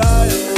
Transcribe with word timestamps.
desire. 0.00 0.57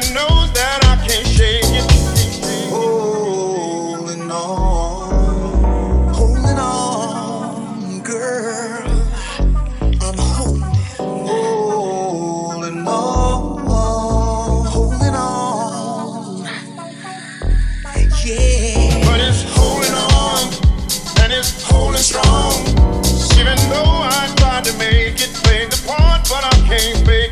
that 0.00 0.78
I 0.84 0.94
can't 1.04 1.26
shake 1.26 1.64
it. 1.64 1.84
Holding 2.70 4.30
on, 4.30 6.14
holding 6.14 6.58
on, 6.58 8.00
girl. 8.02 8.86
I'm 10.00 10.18
holding, 10.18 10.62
holding 11.26 12.86
on, 12.86 14.66
holding 14.66 15.14
on. 15.14 16.44
Yeah. 18.24 19.04
But 19.04 19.20
it's 19.20 19.42
holding 19.48 19.94
on, 19.94 20.52
and 21.24 21.32
it's 21.32 21.62
holding 21.64 21.98
strong. 21.98 22.54
Even 23.40 23.58
though 23.68 24.02
I 24.04 24.32
tried 24.36 24.64
to 24.66 24.72
make 24.78 25.20
it 25.20 25.34
play 25.42 25.66
the 25.66 25.82
part, 25.88 26.28
but 26.28 26.44
I 26.44 26.54
can't 26.68 27.04
make 27.04 27.27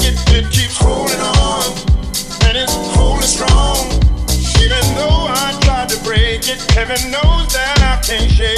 baby 6.87 7.11
knows 7.11 7.53
that 7.53 7.79
I 7.83 8.01
can't 8.07 8.31
share. 8.31 8.56